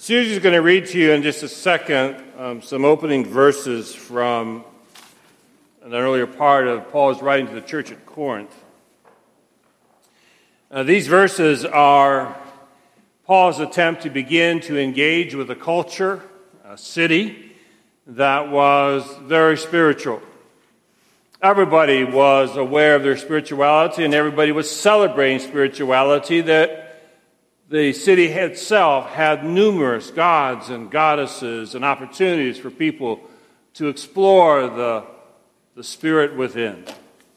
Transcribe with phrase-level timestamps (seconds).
[0.00, 4.64] Susie's going to read to you in just a second um, some opening verses from
[5.82, 8.54] an earlier part of Paul's writing to the church at Corinth.
[10.70, 12.38] Uh, these verses are
[13.26, 16.22] Paul's attempt to begin to engage with a culture,
[16.64, 17.47] a city,
[18.08, 20.22] that was very spiritual.
[21.42, 27.02] Everybody was aware of their spirituality, and everybody was celebrating spirituality that
[27.68, 33.20] the city itself had numerous gods and goddesses and opportunities for people
[33.74, 35.04] to explore the,
[35.76, 36.84] the spirit within.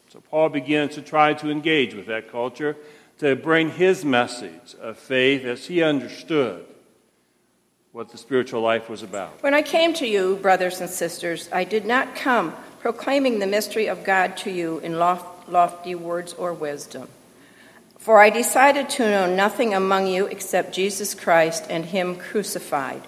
[0.07, 2.77] So Paul begins to try to engage with that culture
[3.19, 6.65] to bring his message of faith as he understood
[7.91, 9.43] what the spiritual life was about.
[9.43, 13.87] When I came to you, brothers and sisters, I did not come proclaiming the mystery
[13.87, 17.09] of God to you in lofty words or wisdom.
[17.99, 23.01] For I decided to know nothing among you except Jesus Christ and Him crucified.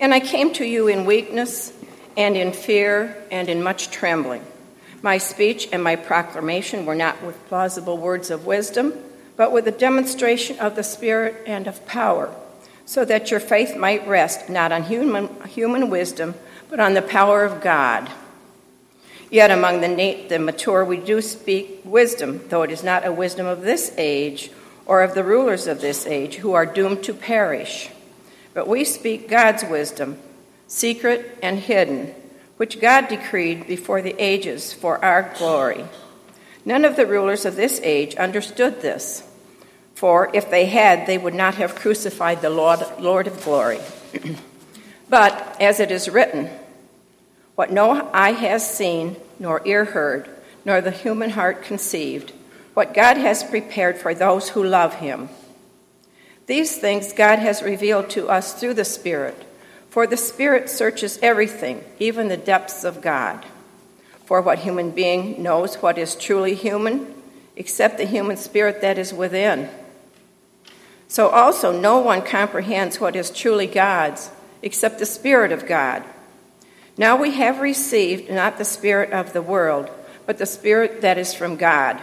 [0.00, 1.72] And I came to you in weakness
[2.16, 4.44] and in fear and in much trembling.
[5.00, 8.92] My speech and my proclamation were not with plausible words of wisdom,
[9.36, 12.34] but with a demonstration of the Spirit and of power,
[12.92, 16.34] so that your faith might rest not on human, human wisdom,
[16.68, 18.06] but on the power of God.
[19.30, 23.46] Yet among the, the mature we do speak wisdom, though it is not a wisdom
[23.46, 24.50] of this age
[24.84, 27.88] or of the rulers of this age who are doomed to perish.
[28.52, 30.18] But we speak God's wisdom,
[30.66, 32.14] secret and hidden,
[32.58, 35.86] which God decreed before the ages for our glory.
[36.66, 39.26] None of the rulers of this age understood this,
[40.02, 43.78] for if they had, they would not have crucified the Lord, Lord of glory.
[45.08, 46.50] but as it is written,
[47.54, 50.28] what no eye has seen, nor ear heard,
[50.64, 52.32] nor the human heart conceived,
[52.74, 55.28] what God has prepared for those who love him.
[56.46, 59.46] These things God has revealed to us through the Spirit,
[59.88, 63.44] for the Spirit searches everything, even the depths of God.
[64.26, 67.14] For what human being knows what is truly human,
[67.54, 69.70] except the human spirit that is within?
[71.12, 74.30] So also, no one comprehends what is truly God's,
[74.62, 76.02] except the Spirit of God.
[76.96, 79.90] Now we have received not the Spirit of the world,
[80.24, 82.00] but the Spirit that is from God,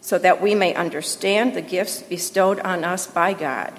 [0.00, 3.78] so that we may understand the gifts bestowed on us by God.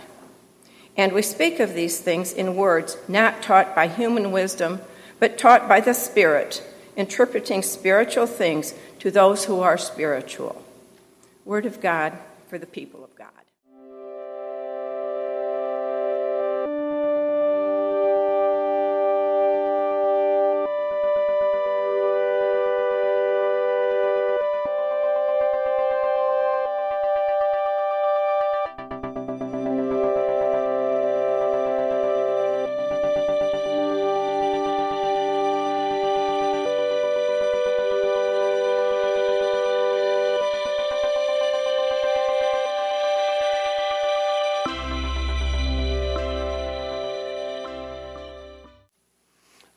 [0.95, 4.79] And we speak of these things in words not taught by human wisdom,
[5.19, 6.61] but taught by the Spirit,
[6.95, 10.63] interpreting spiritual things to those who are spiritual.
[11.45, 12.13] Word of God
[12.47, 13.16] for the people of God.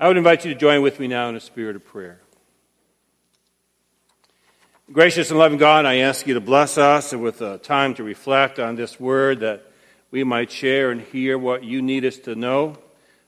[0.01, 2.23] I would invite you to join with me now in a spirit of prayer.
[4.91, 8.59] Gracious and loving God, I ask you to bless us with a time to reflect
[8.59, 9.71] on this word that
[10.11, 12.79] we might share and hear what you need us to know,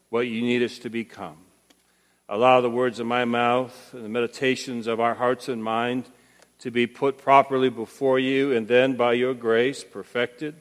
[0.08, 1.36] what you need us to become.
[2.26, 6.06] Allow the words of my mouth and the meditations of our hearts and mind
[6.60, 10.54] to be put properly before you, and then by your grace perfected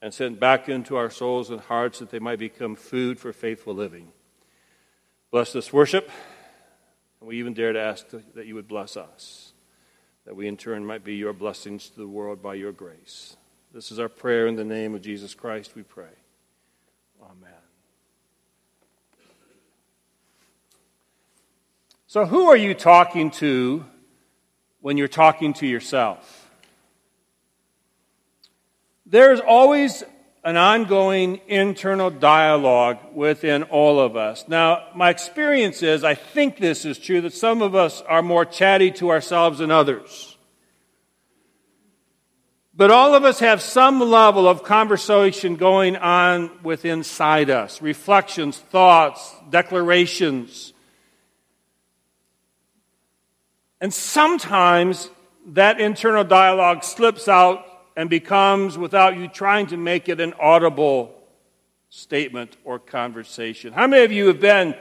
[0.00, 3.74] and sent back into our souls and hearts that they might become food for faithful
[3.74, 4.12] living.
[5.30, 6.10] Bless this worship.
[7.20, 9.52] And we even dare to ask that you would bless us,
[10.24, 13.36] that we in turn might be your blessings to the world by your grace.
[13.72, 16.04] This is our prayer in the name of Jesus Christ, we pray.
[17.22, 17.50] Amen.
[22.06, 23.84] So, who are you talking to
[24.80, 26.48] when you're talking to yourself?
[29.04, 30.04] There's always
[30.46, 34.44] an ongoing internal dialogue within all of us.
[34.46, 38.44] Now, my experience is, I think this is true, that some of us are more
[38.44, 40.38] chatty to ourselves than others.
[42.72, 48.56] But all of us have some level of conversation going on within inside us reflections,
[48.56, 50.72] thoughts, declarations.
[53.80, 55.10] And sometimes
[55.48, 57.66] that internal dialogue slips out
[57.96, 61.14] and becomes, without you trying to make it an audible
[61.88, 63.72] statement or conversation.
[63.72, 64.76] How many of you have been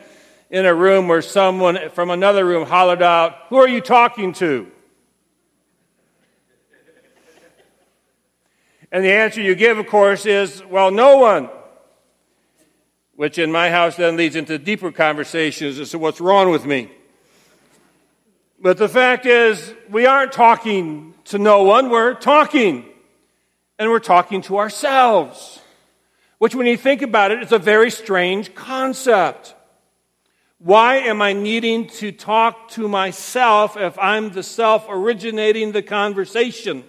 [0.50, 4.70] in a room where someone from another room hollered out, Who are you talking to?
[8.92, 11.50] And the answer you give, of course, is, Well, no one.
[13.16, 16.92] Which in my house then leads into deeper conversations as to what's wrong with me.
[18.60, 22.86] But the fact is, we aren't talking to no one, we're talking.
[23.78, 25.60] And we're talking to ourselves.
[26.38, 29.56] Which, when you think about it, is a very strange concept.
[30.60, 36.84] Why am I needing to talk to myself if I'm the self originating the conversation?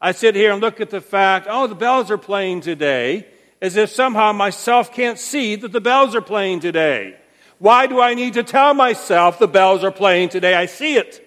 [0.00, 3.26] I sit here and look at the fact, oh, the bells are playing today,
[3.60, 7.16] as if somehow myself can't see that the bells are playing today.
[7.58, 10.54] Why do I need to tell myself the bells are playing today?
[10.54, 11.23] I see it.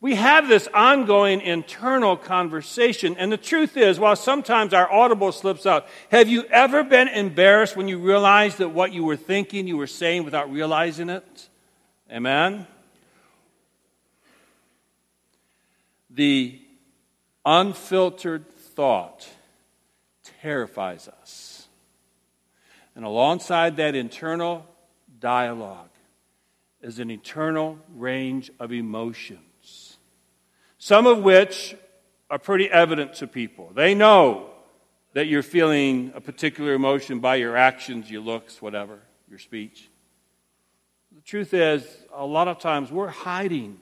[0.00, 5.66] We have this ongoing internal conversation, and the truth is, while sometimes our audible slips
[5.66, 9.76] out, have you ever been embarrassed when you realized that what you were thinking you
[9.76, 11.48] were saying without realizing it?
[12.12, 12.68] Amen?
[16.10, 16.60] The
[17.44, 19.28] unfiltered thought
[20.42, 21.66] terrifies us.
[22.94, 24.64] And alongside that internal
[25.18, 25.90] dialogue
[26.82, 29.47] is an eternal range of emotions
[30.78, 31.76] some of which
[32.30, 33.70] are pretty evident to people.
[33.74, 34.50] They know
[35.14, 39.88] that you're feeling a particular emotion by your actions, your looks, whatever, your speech.
[41.14, 41.84] The truth is,
[42.14, 43.80] a lot of times we're hiding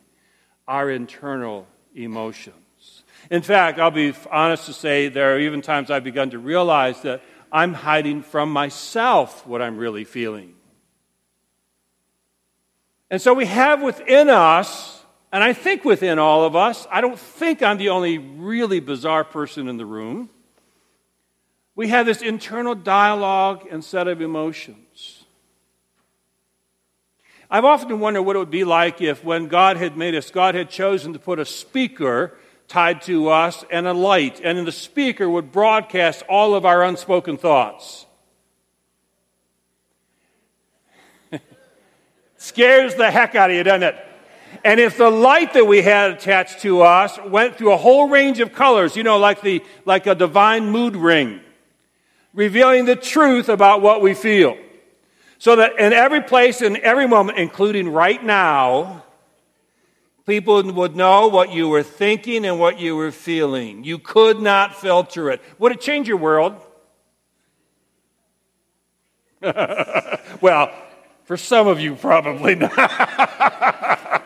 [0.67, 3.03] our internal emotions.
[3.31, 7.03] In fact, I'll be honest to say there are even times I've begun to realize
[7.03, 7.23] that
[7.53, 10.55] I'm hiding from myself what I'm really feeling.
[13.11, 14.96] And so we have within us
[15.37, 19.23] and I think within all of us, I don't think I'm the only really bizarre
[19.23, 20.31] person in the room.
[21.75, 25.27] We have this internal dialogue and set of emotions.
[27.51, 30.55] I've often wondered what it would be like if, when God had made us, God
[30.55, 32.33] had chosen to put a speaker
[32.67, 37.37] tied to us and a light, and the speaker would broadcast all of our unspoken
[37.37, 38.07] thoughts.
[42.39, 44.07] Scares the heck out of you, doesn't it?
[44.65, 48.41] And if the light that we had attached to us went through a whole range
[48.41, 51.41] of colors, you know, like, the, like a divine mood ring,
[52.35, 54.57] revealing the truth about what we feel.
[55.39, 59.05] So that in every place, in every moment, including right now,
[60.27, 63.85] people would know what you were thinking and what you were feeling.
[63.85, 65.41] You could not filter it.
[65.59, 66.61] Would it change your world?
[70.41, 70.73] well,
[71.25, 74.23] for some of you, probably not.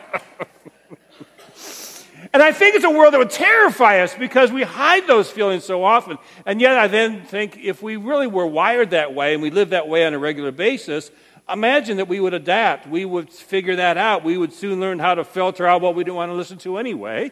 [2.33, 5.65] And I think it's a world that would terrify us because we hide those feelings
[5.65, 6.17] so often.
[6.45, 9.71] And yet, I then think if we really were wired that way and we lived
[9.71, 11.11] that way on a regular basis,
[11.49, 12.87] imagine that we would adapt.
[12.87, 14.23] We would figure that out.
[14.23, 16.77] We would soon learn how to filter out what we didn't want to listen to
[16.77, 17.31] anyway.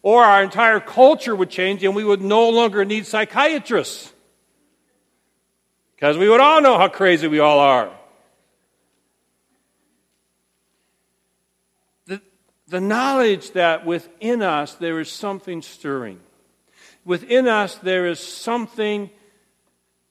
[0.00, 4.12] Or our entire culture would change and we would no longer need psychiatrists.
[5.94, 7.90] Because we would all know how crazy we all are.
[12.68, 16.20] The knowledge that within us there is something stirring.
[17.04, 19.10] Within us there is something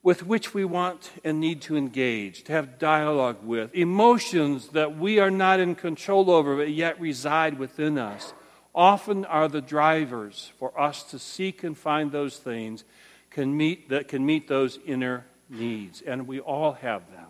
[0.02, 5.20] with which we want and need to engage, to have dialogue with, emotions that we
[5.20, 8.34] are not in control over but yet reside within us,
[8.74, 12.84] often are the drivers for us to seek and find those things
[13.30, 16.02] can meet, that can meet those inner needs.
[16.02, 17.27] And we all have them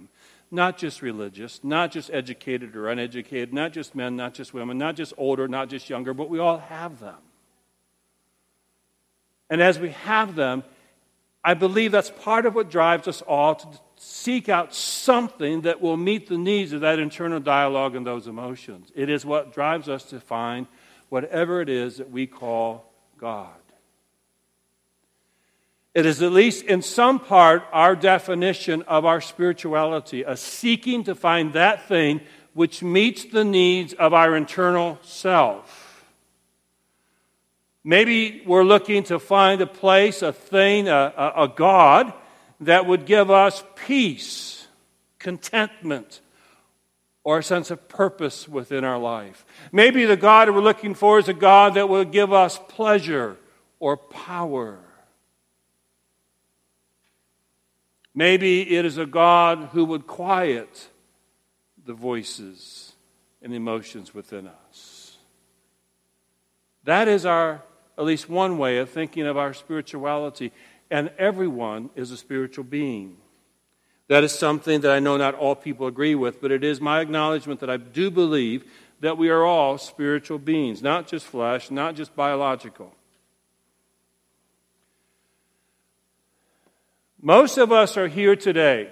[0.50, 4.96] not just religious, not just educated or uneducated, not just men, not just women, not
[4.96, 7.18] just older, not just younger, but we all have them.
[9.50, 10.63] And as we have them,
[11.44, 15.98] I believe that's part of what drives us all to seek out something that will
[15.98, 18.92] meet the needs of that internal dialogue and those emotions.
[18.96, 20.68] It is what drives us to find
[21.10, 23.56] whatever it is that we call God.
[25.98, 31.16] It is at least in some part our definition of our spirituality, a seeking to
[31.16, 32.22] find that thing
[32.54, 36.06] which meets the needs of our internal self.
[37.84, 42.13] Maybe we're looking to find a place, a thing, a, a, a God
[42.60, 44.68] that would give us peace,
[45.18, 46.22] contentment,
[47.24, 49.48] or a sense of purpose within our life.
[49.72, 53.38] Maybe the God we're looking for is a God that will give us pleasure
[53.80, 54.77] or power.
[58.17, 60.89] Maybe it is a God who would quiet
[61.86, 62.93] the voices
[63.43, 65.19] and emotions within us.
[66.83, 67.62] That is our,
[67.95, 70.51] at least one way of thinking of our spirituality.
[70.89, 73.17] And everyone is a spiritual being.
[74.07, 77.01] That is something that I know not all people agree with, but it is my
[77.01, 78.63] acknowledgement that I do believe
[79.00, 82.95] that we are all spiritual beings, not just flesh, not just biological.
[87.21, 88.89] Most of us are here today,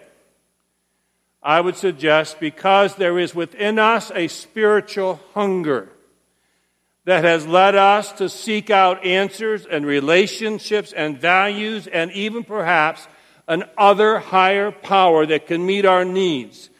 [1.43, 5.89] I would suggest, because there is within us a spiritual hunger
[7.05, 13.07] that has led us to seek out answers and relationships and values and even perhaps
[13.47, 16.71] an other higher power that can meet our needs.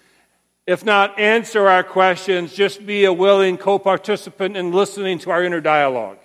[0.65, 5.43] If not answer our questions, just be a willing co participant in listening to our
[5.43, 6.17] inner dialogue,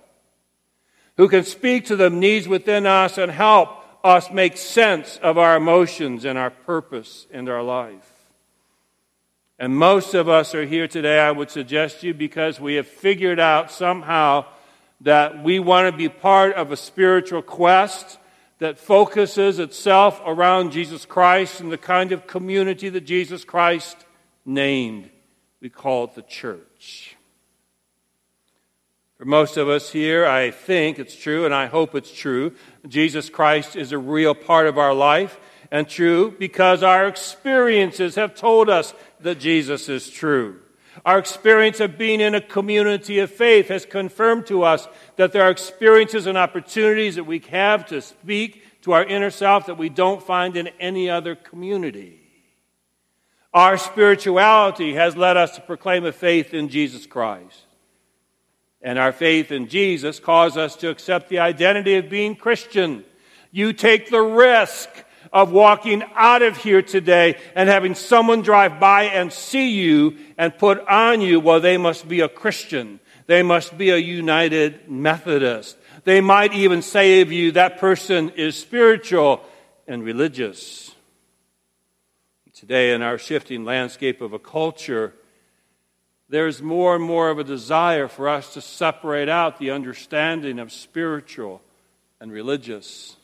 [1.18, 5.57] who can speak to the needs within us and help us make sense of our
[5.57, 8.12] emotions and our purpose and our life.
[9.59, 13.38] And most of us are here today, I would suggest you, because we have figured
[13.38, 14.47] out somehow
[15.02, 18.19] that we want to be part of a spiritual quest
[18.59, 23.97] that focuses itself around Jesus Christ and the kind of community that Jesus Christ
[24.45, 25.11] named.
[25.61, 27.16] We call it the church.
[29.20, 32.54] For most of us here, I think it's true, and I hope it's true.
[32.88, 35.38] Jesus Christ is a real part of our life,
[35.70, 40.60] and true because our experiences have told us that Jesus is true.
[41.04, 45.42] Our experience of being in a community of faith has confirmed to us that there
[45.42, 49.90] are experiences and opportunities that we have to speak to our inner self that we
[49.90, 52.22] don't find in any other community.
[53.52, 57.66] Our spirituality has led us to proclaim a faith in Jesus Christ.
[58.82, 63.04] And our faith in Jesus cause us to accept the identity of being Christian.
[63.50, 64.88] You take the risk
[65.32, 70.56] of walking out of here today and having someone drive by and see you and
[70.56, 73.00] put on you, well, they must be a Christian.
[73.26, 75.76] They must be a United Methodist.
[76.04, 79.44] They might even say of you, that person is spiritual
[79.87, 80.94] and religious.
[82.54, 85.14] Today, in our shifting landscape of a culture,
[86.30, 90.70] there's more and more of a desire for us to separate out the understanding of
[90.70, 91.60] spiritual
[92.20, 93.16] and religious.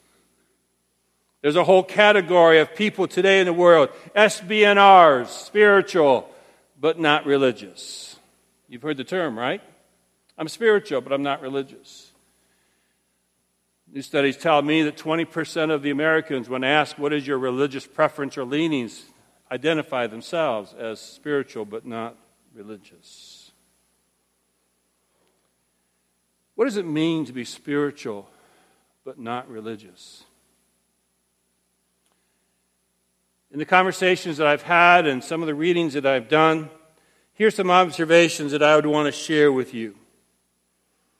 [1.40, 6.28] There's a whole category of people today in the world, SBNRs, spiritual,
[6.80, 8.16] but not religious.
[8.68, 9.62] You've heard the term, right?
[10.36, 12.10] I'm spiritual, but I'm not religious.
[13.92, 17.86] New studies tell me that 20% of the Americans, when asked what is your religious
[17.86, 19.04] preference or leanings,
[19.52, 22.16] identify themselves as spiritual but not
[22.56, 23.52] religious.
[26.54, 28.28] What does it mean to be spiritual
[29.04, 30.24] but not religious?
[33.52, 36.70] In the conversations that I've had and some of the readings that I've done,
[37.34, 39.94] here's some observations that I would want to share with you.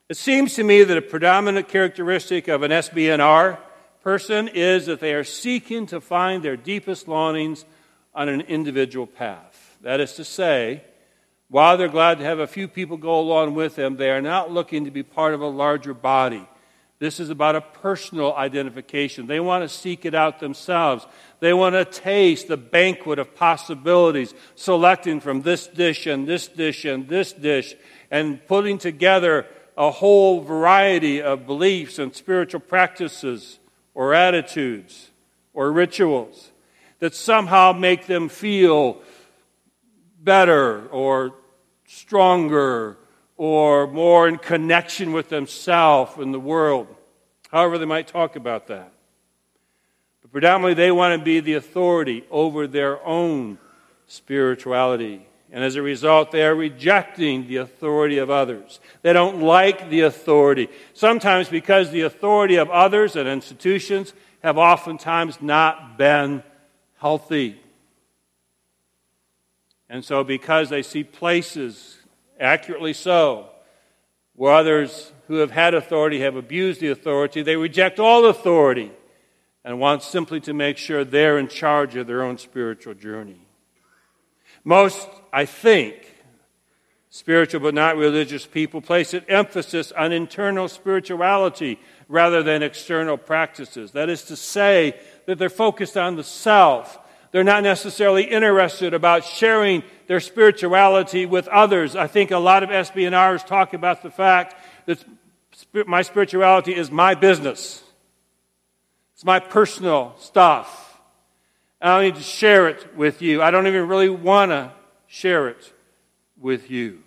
[0.09, 3.59] It seems to me that a predominant characteristic of an SBNR
[4.03, 7.65] person is that they are seeking to find their deepest longings
[8.15, 9.77] on an individual path.
[9.83, 10.83] That is to say,
[11.49, 14.51] while they're glad to have a few people go along with them, they are not
[14.51, 16.47] looking to be part of a larger body.
[16.99, 19.27] This is about a personal identification.
[19.27, 21.07] They want to seek it out themselves.
[21.41, 26.87] They want to taste the banquet of possibilities, selecting from this dish and this dish
[26.87, 27.75] and this dish,
[28.11, 33.59] and putting together a whole variety of beliefs and spiritual practices
[33.95, 35.11] or attitudes
[35.53, 36.51] or rituals
[36.99, 39.03] that somehow make them feel
[40.27, 41.33] better or
[41.87, 42.99] stronger
[43.39, 46.89] or more in connection with themselves and the world.
[47.51, 48.93] However, they might talk about that.
[50.21, 53.59] But predominantly, they want to be the authority over their own
[54.07, 55.27] spirituality.
[55.53, 58.81] And as a result, they are rejecting the authority of others.
[59.03, 60.69] They don't like the authority.
[60.93, 66.43] Sometimes because the authority of others and institutions have oftentimes not been
[66.99, 67.61] healthy.
[69.89, 71.99] And so, because they see places
[72.41, 73.49] accurately so,
[74.35, 77.43] where others who have had authority have abused the authority.
[77.43, 78.93] They reject all authority
[79.65, 83.41] and want simply to make sure they're in charge of their own spiritual journey.
[84.63, 85.95] Most, I think,
[87.09, 93.93] spiritual but not religious people place an emphasis on internal spirituality rather than external practices.
[93.93, 94.95] That is to say,
[95.27, 96.99] that they're focused on the self
[97.33, 101.97] they're not necessarily interested about sharing their spirituality with others.
[101.97, 104.55] I think a lot of SBNRs talk about the fact
[104.87, 105.05] that
[105.87, 107.83] my spirituality is my business.
[109.15, 111.01] It's my personal stuff.
[111.81, 113.43] I don't need to share it with you.
[113.43, 114.73] I don't even really want to
[115.07, 115.73] share it
[116.39, 117.03] with you.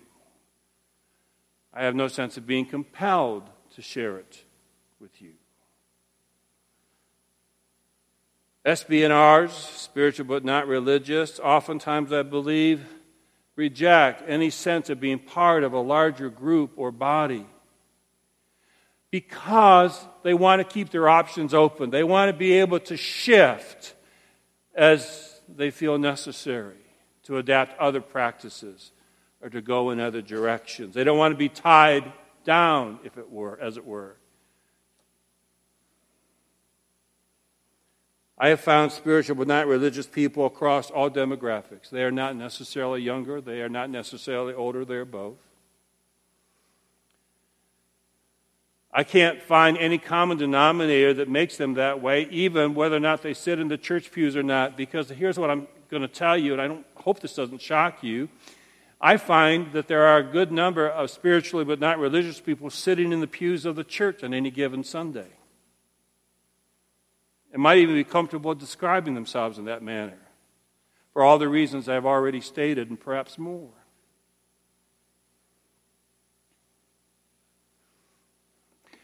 [1.72, 4.44] I have no sense of being compelled to share it
[5.00, 5.32] with you.
[8.64, 12.84] SBNRs, spiritual but not religious, oftentimes I believe
[13.56, 17.46] reject any sense of being part of a larger group or body
[19.10, 21.90] because they want to keep their options open.
[21.90, 23.94] They want to be able to shift
[24.74, 26.76] as they feel necessary
[27.24, 28.92] to adapt other practices
[29.42, 30.94] or to go in other directions.
[30.94, 32.12] They don't want to be tied
[32.44, 34.16] down, if it were, as it were.
[38.42, 41.90] I have found spiritual but not religious people across all demographics.
[41.90, 45.36] They are not necessarily younger, they are not necessarily older, they are both.
[48.90, 53.20] I can't find any common denominator that makes them that way, even whether or not
[53.20, 56.36] they sit in the church pews or not, because here's what I'm going to tell
[56.36, 58.30] you, and I don't hope this doesn't shock you.
[59.02, 63.12] I find that there are a good number of spiritually but not religious people sitting
[63.12, 65.28] in the pews of the church on any given Sunday.
[67.52, 70.18] And might even be comfortable describing themselves in that manner
[71.12, 73.70] for all the reasons I've already stated and perhaps more.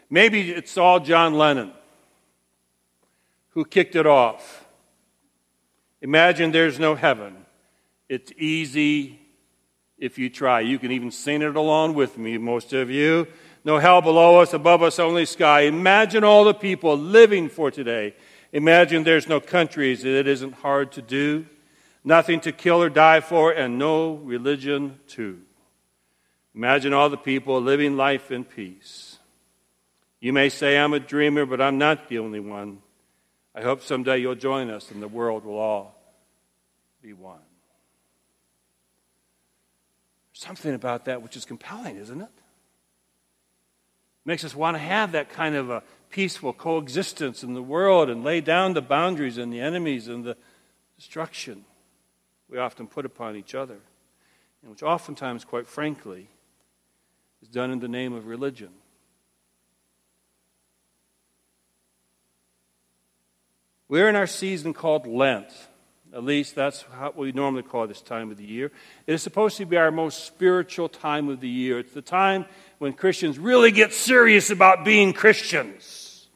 [0.08, 1.72] Maybe it's all John Lennon
[3.50, 4.66] who kicked it off.
[6.00, 7.34] Imagine there's no heaven.
[8.08, 9.18] It's easy
[9.98, 10.60] if you try.
[10.60, 13.26] You can even sing it along with me, most of you.
[13.64, 15.62] No hell below us, above us only sky.
[15.62, 18.14] Imagine all the people living for today.
[18.56, 21.44] Imagine there's no countries that it isn't hard to do,
[22.02, 25.42] nothing to kill or die for, and no religion too.
[26.54, 29.18] Imagine all the people living life in peace.
[30.20, 32.78] You may say I'm a dreamer, but I'm not the only one.
[33.54, 35.94] I hope someday you'll join us and the world will all
[37.02, 37.36] be one.
[40.32, 42.30] Something about that which is compelling, isn't it?
[44.24, 48.24] Makes us want to have that kind of a peaceful coexistence in the world and
[48.24, 50.36] lay down the boundaries and the enemies and the
[50.96, 51.64] destruction
[52.48, 53.78] we often put upon each other,
[54.62, 56.28] and which oftentimes, quite frankly,
[57.42, 58.70] is done in the name of religion.
[63.88, 65.52] We're in our season called Lent.
[66.12, 68.72] At least that's what we normally call this time of the year.
[69.06, 71.78] It is supposed to be our most spiritual time of the year.
[71.78, 72.46] It's the time
[72.78, 76.28] when Christians really get serious about being Christians.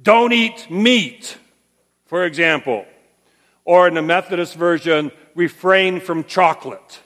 [0.00, 1.36] Don't eat meat,
[2.06, 2.86] for example.
[3.64, 7.00] Or in the Methodist version, refrain from chocolate.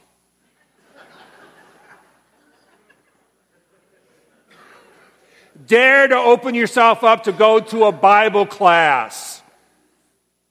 [5.66, 9.42] Dare to open yourself up to go to a Bible class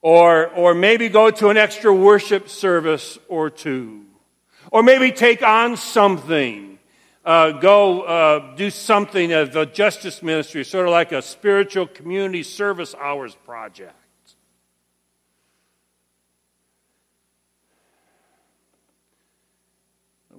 [0.01, 4.05] or, or maybe go to an extra worship service or two.
[4.71, 6.70] Or maybe take on something.
[7.23, 12.41] Uh, go uh, do something of the justice ministry, sort of like a spiritual community
[12.41, 13.95] service hours project.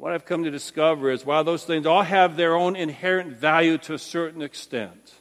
[0.03, 3.79] What I've come to discover is while those things all have their own inherent value
[3.79, 5.15] to a certain extent,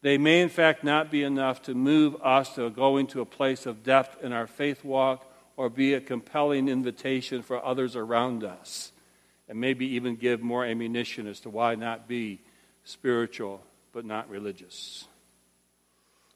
[0.00, 3.66] they may, in fact, not be enough to move us to go into a place
[3.66, 8.92] of depth in our faith walk or be a compelling invitation for others around us,
[9.48, 12.40] and maybe even give more ammunition as to why not be
[12.84, 15.06] spiritual but not religious.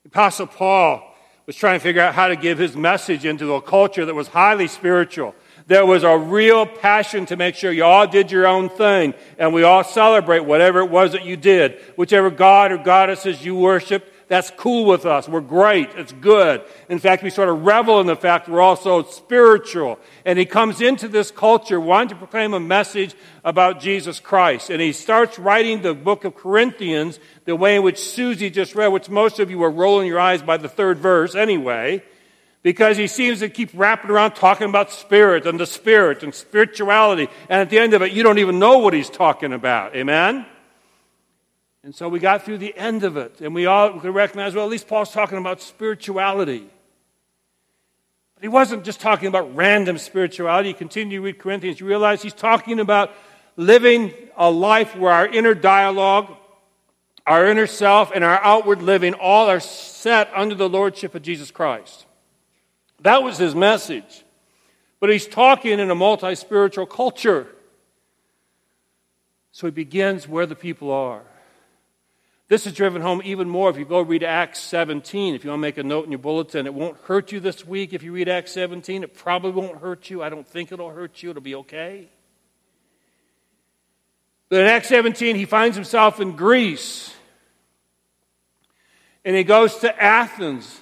[0.07, 1.15] Apostle Paul
[1.47, 4.29] was trying to figure out how to give his message into a culture that was
[4.29, 5.35] highly spiritual
[5.69, 9.53] there was a real passion to make sure you all did your own thing and
[9.53, 11.79] we all celebrate whatever it was that you did.
[11.95, 15.27] Whichever god or goddesses you worshiped, that's cool with us.
[15.29, 15.89] We're great.
[15.97, 16.63] It's good.
[16.91, 19.99] In fact, we sort of revel in the fact we're also spiritual.
[20.27, 24.69] And he comes into this culture wanting to proclaim a message about Jesus Christ.
[24.69, 28.89] And he starts writing the book of Corinthians the way in which Susie just read,
[28.89, 32.03] which most of you were rolling your eyes by the third verse anyway
[32.63, 37.29] because he seems to keep wrapping around talking about spirit and the spirit and spirituality.
[37.49, 39.97] And at the end of it, you don't even know what he's talking about.
[39.97, 40.45] Amen?
[41.89, 44.67] And so we got through the end of it, and we all could recognize, well,
[44.67, 46.69] at least Paul's talking about spirituality.
[48.35, 50.69] But he wasn't just talking about random spirituality.
[50.69, 53.11] You continue to read Corinthians, you realize he's talking about
[53.57, 56.31] living a life where our inner dialogue,
[57.27, 61.51] our inner self, and our outward living all are set under the lordship of Jesus
[61.51, 62.05] Christ.
[63.01, 64.25] That was his message.
[65.01, 67.47] But he's talking in a multi spiritual culture.
[69.53, 71.23] So he begins where the people are.
[72.49, 75.35] This is driven home even more if you go read Acts 17.
[75.35, 77.67] If you want to make a note in your bulletin, it won't hurt you this
[77.67, 79.03] week if you read Acts 17.
[79.03, 80.23] It probably won't hurt you.
[80.23, 81.31] I don't think it'll hurt you.
[81.31, 82.09] It'll be okay.
[84.49, 87.15] But in Acts 17, he finds himself in Greece.
[89.27, 90.81] And he goes to Athens.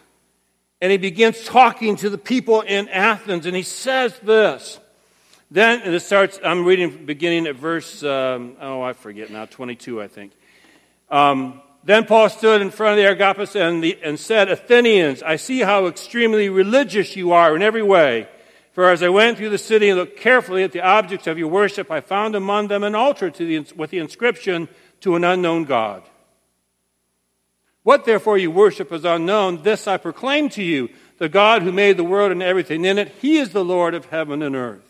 [0.80, 4.78] And he begins talking to the people in Athens, and he says this.
[5.50, 10.06] Then it starts, I'm reading beginning at verse, um, oh, I forget now, 22, I
[10.06, 10.32] think.
[11.08, 15.36] Um, then Paul stood in front of the Areopagus and, the, and said, Athenians, I
[15.36, 18.28] see how extremely religious you are in every way.
[18.72, 21.48] For as I went through the city and looked carefully at the objects of your
[21.48, 24.68] worship, I found among them an altar the, with the inscription,
[25.02, 26.02] To an unknown God.
[27.84, 30.88] What therefore you worship is unknown, this I proclaim to you
[31.18, 34.06] the God who made the world and everything in it, he is the Lord of
[34.06, 34.82] heaven and earth.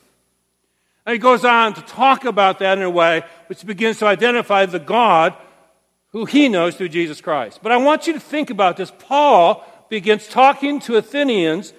[1.05, 4.67] And he goes on to talk about that in a way which begins to identify
[4.67, 5.37] the God
[6.17, 7.61] who he knows through Jesus Christ.
[7.63, 8.91] But I want you to think about this.
[9.01, 11.75] Paul begins talking to Athenians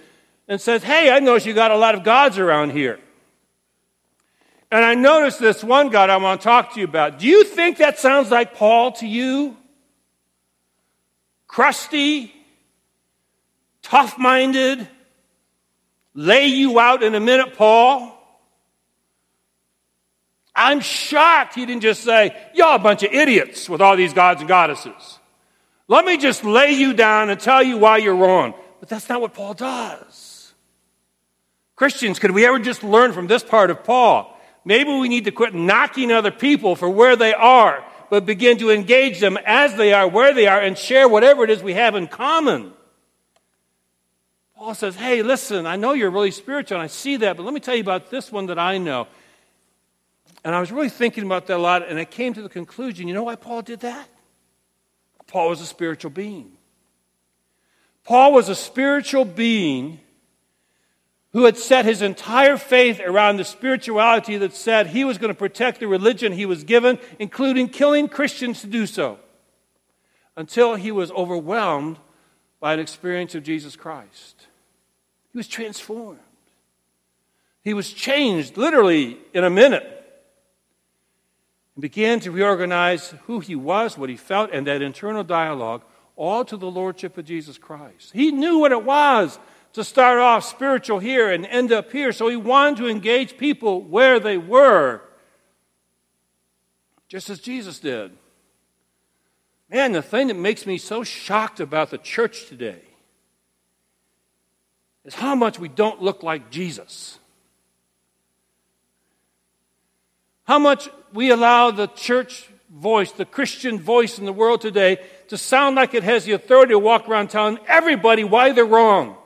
[0.48, 3.00] and says, Hey, I notice you got a lot of gods around here.
[4.72, 7.18] And I noticed this one God I want to talk to you about.
[7.18, 9.58] Do you think that sounds like Paul to you?
[11.48, 12.32] Crusty,
[13.82, 14.88] tough minded,
[16.14, 18.17] lay you out in a minute, Paul?
[20.58, 24.42] I'm shocked he didn't just say, Y'all a bunch of idiots with all these gods
[24.42, 25.20] and goddesses.
[25.88, 28.54] Let me just lay you down and tell you why you're wrong.
[28.80, 30.54] But that's not what Paul does.
[31.76, 34.36] Christians, could we ever just learn from this part of Paul?
[34.66, 38.72] Maybe we need to quit knocking other people for where they are, but begin to
[38.72, 41.96] engage them as they are, where they are, and share whatever it is we have
[41.96, 42.74] in common.
[44.58, 47.54] Paul says, Hey, listen, I know you're really spiritual, and I see that, but let
[47.54, 49.08] me tell you about this one that I know.
[50.48, 53.10] And I was really thinking about that a lot, and I came to the conclusion
[53.10, 54.08] you know why Paul did that?
[55.28, 56.54] Paul was a spiritual being.
[58.06, 60.00] Paul was a spiritual being
[61.34, 65.38] who had set his entire faith around the spirituality that said he was going to
[65.38, 69.20] protect the religion he was given, including killing Christians to do so,
[70.38, 72.00] until he was overwhelmed
[72.62, 74.48] by an experience of Jesus Christ.
[75.34, 76.22] He was transformed.
[77.66, 79.96] He was changed literally in a minute
[81.78, 85.84] and began to reorganize who he was, what he felt, and that internal dialogue,
[86.16, 88.14] all to the Lordship of Jesus Christ.
[88.14, 89.38] He knew what it was
[89.74, 93.84] to start off spiritual here and end up here, so he wanted to engage people
[93.84, 95.02] where they were,
[97.08, 98.12] just as Jesus did.
[99.70, 102.82] Man, the thing that makes me so shocked about the church today
[105.06, 107.20] is how much we don't look like Jesus.
[110.48, 115.38] How much we allow the church voice, the Christian voice in the world today, to
[115.38, 119.18] sound like it has the authority to walk around telling everybody why they're wrong.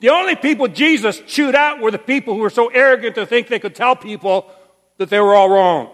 [0.00, 3.48] The only people Jesus chewed out were the people who were so arrogant to think
[3.48, 4.50] they could tell people
[4.96, 5.90] that they were all wrong.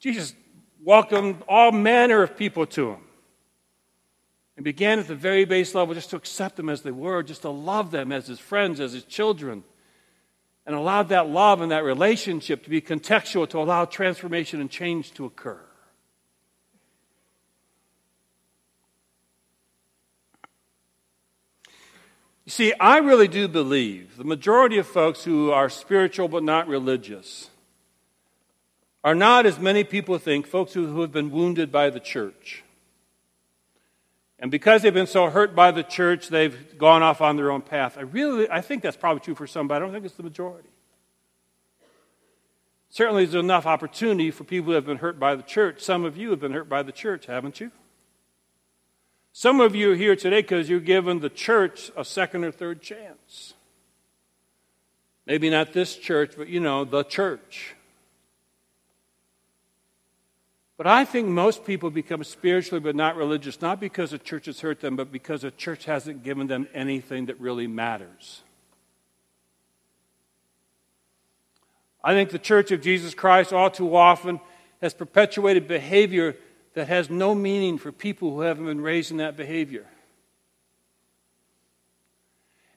[0.00, 0.34] Jesus
[0.84, 3.09] welcomed all manner of people to him
[4.60, 7.40] and began at the very base level just to accept them as they were, just
[7.40, 9.64] to love them as his friends, as his children,
[10.66, 15.14] and allowed that love and that relationship to be contextual to allow transformation and change
[15.14, 15.58] to occur.
[22.44, 26.68] You see, I really do believe the majority of folks who are spiritual but not
[26.68, 27.48] religious
[29.02, 32.62] are not, as many people think, folks who, who have been wounded by the church.
[34.40, 37.60] And because they've been so hurt by the church, they've gone off on their own
[37.60, 37.98] path.
[37.98, 40.22] I really, I think that's probably true for some, but I don't think it's the
[40.22, 40.70] majority.
[42.88, 45.82] Certainly, there's enough opportunity for people who have been hurt by the church.
[45.82, 47.70] Some of you have been hurt by the church, haven't you?
[49.32, 52.82] Some of you are here today because you're given the church a second or third
[52.82, 53.54] chance.
[55.26, 57.76] Maybe not this church, but you know, the church.
[60.80, 64.60] But I think most people become spiritually but not religious, not because the church has
[64.60, 68.40] hurt them, but because the church hasn't given them anything that really matters.
[72.02, 74.40] I think the church of Jesus Christ all too often
[74.80, 76.34] has perpetuated behavior
[76.72, 79.84] that has no meaning for people who haven't been raised in that behavior.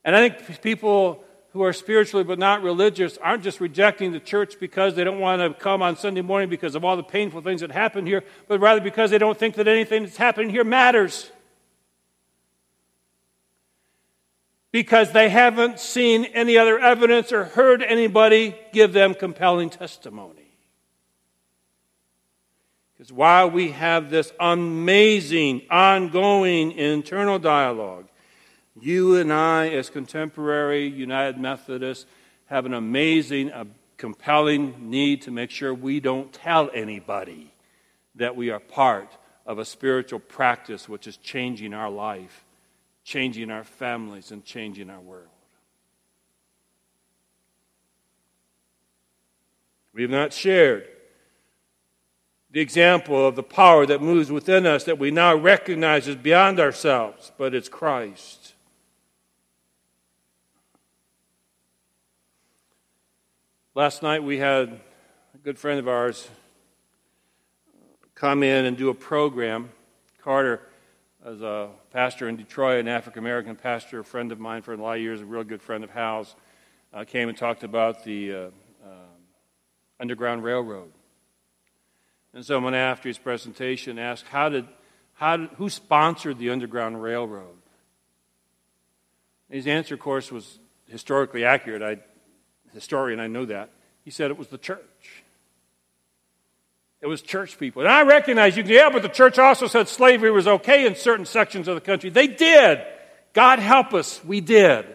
[0.03, 4.59] And I think people who are spiritually but not religious aren't just rejecting the church
[4.59, 7.61] because they don't want to come on Sunday morning because of all the painful things
[7.61, 11.31] that happen here, but rather because they don't think that anything that's happening here matters.
[14.71, 20.57] Because they haven't seen any other evidence or heard anybody give them compelling testimony.
[22.97, 28.07] Because while we have this amazing, ongoing internal dialogue,
[28.79, 32.05] you and I, as contemporary United Methodists,
[32.45, 37.53] have an amazing, a compelling need to make sure we don't tell anybody
[38.15, 42.43] that we are part of a spiritual practice which is changing our life,
[43.03, 45.27] changing our families, and changing our world.
[49.93, 50.87] We have not shared
[52.51, 56.59] the example of the power that moves within us that we now recognize is beyond
[56.59, 58.42] ourselves, but it's Christ.
[63.75, 64.79] Last night we had
[65.33, 66.29] a good friend of ours
[68.13, 69.71] come in and do a program.
[70.21, 70.61] Carter,
[71.25, 74.77] as a pastor in Detroit, an African American pastor, a friend of mine for a
[74.77, 76.35] lot of years, a real good friend of Hal's,
[76.93, 78.37] uh, came and talked about the uh,
[78.85, 78.89] uh,
[79.99, 80.91] Underground Railroad.
[82.35, 84.67] And someone after his presentation asked, "How did,
[85.13, 87.57] how did, who sponsored the Underground Railroad?"
[89.49, 91.81] His answer, of course, was historically accurate.
[91.81, 92.12] I,
[92.73, 93.69] historian, I know that.
[94.03, 95.23] He said it was the church.
[97.01, 97.81] It was church people.
[97.81, 101.25] And I recognize you yeah, but the church also said slavery was okay in certain
[101.25, 102.09] sections of the country.
[102.09, 102.81] They did.
[103.33, 104.85] God help us, we did.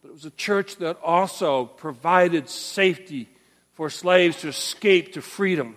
[0.00, 3.28] But it was a church that also provided safety
[3.74, 5.76] for slaves to escape to freedom.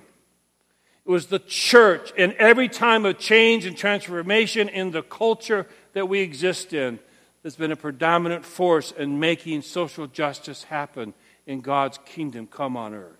[1.05, 6.07] It was the church, and every time of change and transformation in the culture that
[6.07, 6.99] we exist in,
[7.43, 11.13] that's been a predominant force in making social justice happen
[11.47, 13.17] in God's kingdom come on earth.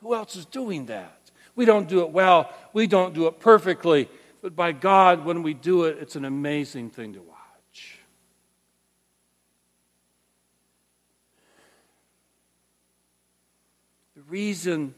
[0.00, 1.16] Who else is doing that?
[1.56, 4.08] We don't do it well, we don't do it perfectly,
[4.42, 7.98] but by God, when we do it, it's an amazing thing to watch.
[14.16, 14.94] The reason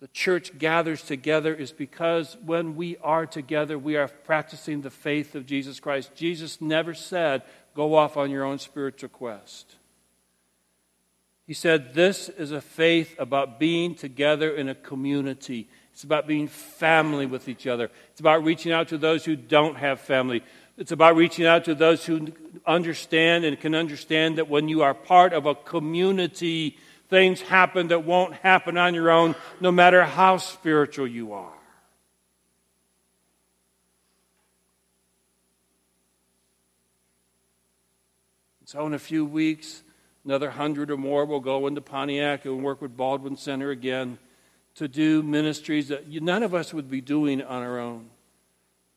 [0.00, 5.34] the church gathers together is because when we are together, we are practicing the faith
[5.34, 6.14] of Jesus Christ.
[6.14, 7.42] Jesus never said,
[7.74, 9.76] Go off on your own spiritual quest.
[11.46, 15.68] He said, This is a faith about being together in a community.
[15.92, 17.90] It's about being family with each other.
[18.10, 20.42] It's about reaching out to those who don't have family.
[20.76, 22.32] It's about reaching out to those who
[22.66, 26.76] understand and can understand that when you are part of a community,
[27.08, 31.52] things happen that won't happen on your own, no matter how spiritual you are.
[38.64, 39.82] So, in a few weeks,
[40.26, 44.18] Another hundred or more will go into Pontiac and work with Baldwin Center again
[44.74, 48.10] to do ministries that none of us would be doing on our own.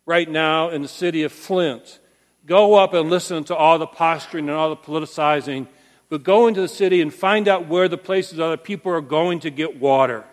[0.08, 2.00] Right now, in the city of Flint,
[2.48, 5.68] go up and listen to all the posturing and all the politicizing,
[6.10, 9.02] but go into the city and find out where the places are that people are
[9.02, 10.26] going to get water.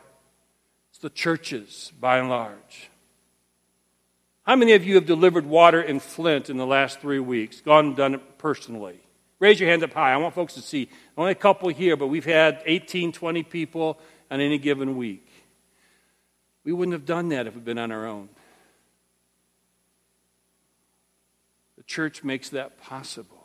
[0.90, 2.90] It's the churches, by and large.
[4.46, 7.60] How many of you have delivered water in Flint in the last three weeks?
[7.60, 9.00] Gone and done it personally?
[9.38, 10.12] Raise your hand up high.
[10.12, 10.88] I want folks to see.
[11.18, 13.98] Only a couple here, but we've had 18, 20 people
[14.30, 15.28] on any given week.
[16.64, 18.28] We wouldn't have done that if we'd been on our own.
[21.76, 23.35] The church makes that possible.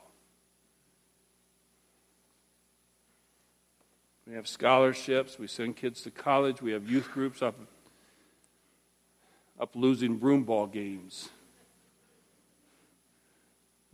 [4.31, 5.37] We have scholarships.
[5.37, 6.61] We send kids to college.
[6.61, 7.59] We have youth groups up,
[9.59, 11.27] up losing broomball games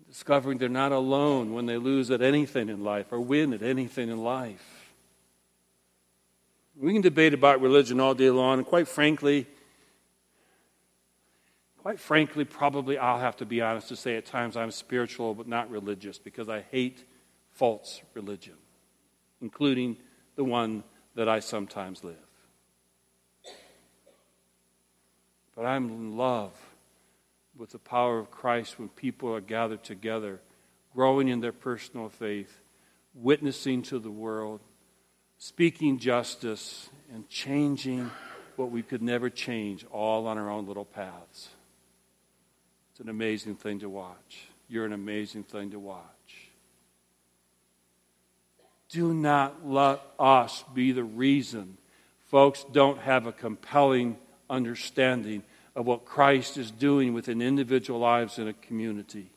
[0.07, 4.09] discovering they're not alone when they lose at anything in life or win at anything
[4.09, 4.93] in life.
[6.79, 9.47] We can debate about religion all day long, and quite frankly,
[11.81, 15.47] quite frankly, probably I'll have to be honest to say at times I'm spiritual but
[15.47, 17.05] not religious because I hate
[17.53, 18.53] false religion,
[19.41, 19.97] including
[20.37, 20.83] the one
[21.15, 22.15] that I sometimes live.
[25.55, 26.53] But I'm in love
[27.57, 30.39] with the power of Christ when people are gathered together,
[30.93, 32.61] growing in their personal faith,
[33.15, 34.61] witnessing to the world,
[35.39, 38.11] speaking justice, and changing
[38.55, 41.49] what we could never change all on our own little paths.
[42.91, 44.47] It's an amazing thing to watch.
[44.69, 46.46] You're an amazing thing to watch.
[48.89, 51.77] Do not let us be the reason
[52.27, 54.17] folks don't have a compelling
[54.49, 55.43] understanding
[55.75, 59.31] of what Christ is doing within individual lives in a community.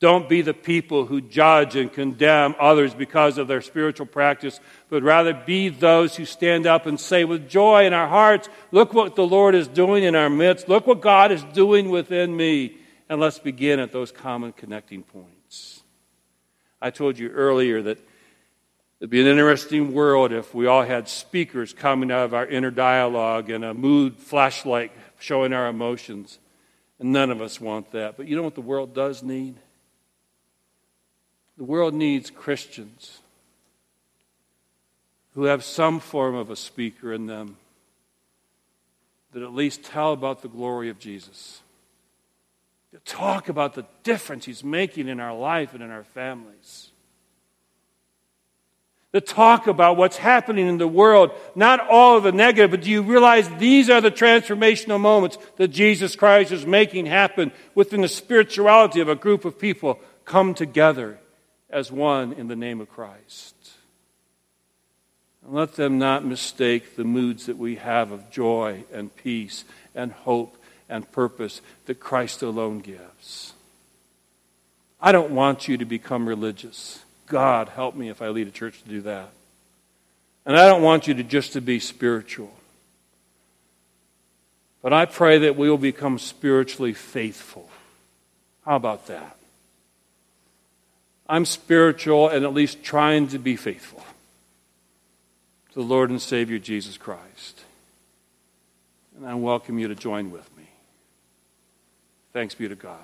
[0.00, 5.02] Don't be the people who judge and condemn others because of their spiritual practice, but
[5.02, 9.16] rather be those who stand up and say with joy in our hearts, Look what
[9.16, 10.68] the Lord is doing in our midst.
[10.68, 12.76] Look what God is doing within me.
[13.08, 15.82] And let's begin at those common connecting points.
[16.80, 17.98] I told you earlier that
[19.00, 22.72] It'd be an interesting world if we all had speakers coming out of our inner
[22.72, 26.38] dialogue and a mood flashlight showing our emotions.
[26.98, 28.16] And none of us want that.
[28.16, 29.54] But you know what the world does need?
[31.56, 33.20] The world needs Christians
[35.34, 37.56] who have some form of a speaker in them
[39.32, 41.60] that at least tell about the glory of Jesus.
[42.92, 46.90] To talk about the difference he's making in our life and in our families.
[49.14, 52.90] To talk about what's happening in the world, not all of the negative, but do
[52.90, 58.08] you realize these are the transformational moments that Jesus Christ is making happen within the
[58.08, 61.18] spirituality of a group of people come together
[61.70, 63.54] as one in the name of Christ?
[65.42, 70.12] And let them not mistake the moods that we have of joy and peace and
[70.12, 73.54] hope and purpose that Christ alone gives.
[75.00, 77.02] I don't want you to become religious.
[77.28, 79.30] God, help me if I lead a church to do that.
[80.46, 82.52] And I don't want you to just to be spiritual.
[84.82, 87.68] But I pray that we will become spiritually faithful.
[88.64, 89.36] How about that?
[91.28, 94.04] I'm spiritual and at least trying to be faithful
[95.72, 97.64] to the Lord and Savior Jesus Christ.
[99.16, 100.64] And I welcome you to join with me.
[102.32, 102.98] Thanks be to God.